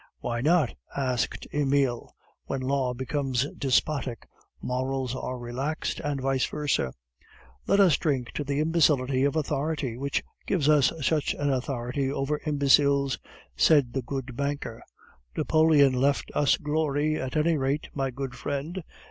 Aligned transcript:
"Why 0.19 0.41
not?" 0.41 0.73
asked 0.97 1.45
Emile. 1.53 2.15
"When 2.45 2.59
law 2.59 2.95
becomes 2.95 3.45
despotic, 3.55 4.27
morals 4.59 5.15
are 5.15 5.37
relaxed, 5.37 5.99
and 5.99 6.19
vice 6.19 6.47
versa. 6.47 6.95
"Let 7.67 7.79
us 7.79 7.97
drink 7.97 8.31
to 8.31 8.43
the 8.43 8.59
imbecility 8.61 9.25
of 9.25 9.35
authority, 9.35 9.97
which 9.97 10.23
gives 10.47 10.67
us 10.67 10.91
such 11.01 11.35
an 11.35 11.53
authority 11.53 12.11
over 12.11 12.41
imbeciles!" 12.47 13.19
said 13.55 13.93
the 13.93 14.01
good 14.01 14.35
banker. 14.35 14.81
"Napoleon 15.37 15.93
left 15.93 16.31
us 16.33 16.57
glory, 16.57 17.21
at 17.21 17.35
any 17.37 17.55
rate, 17.55 17.89
my 17.93 18.09
good 18.09 18.33
friend!" 18.33 18.83